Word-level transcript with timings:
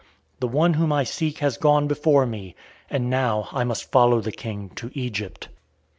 The 0.39 0.47
one 0.47 0.73
whom 0.73 0.91
I 0.91 1.03
seek 1.03 1.37
has 1.45 1.57
gone 1.57 1.85
before 1.87 2.25
me; 2.25 2.55
and 2.89 3.07
now 3.07 3.49
I 3.51 3.63
must 3.63 3.91
follow 3.91 4.19
the 4.19 4.31
King 4.31 4.71
to 4.77 4.89
Egypt." 4.95 5.47